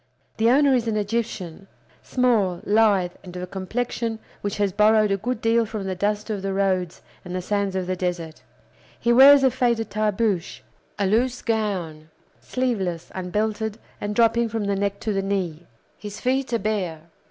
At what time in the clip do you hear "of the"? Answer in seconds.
6.31-6.53, 7.75-7.95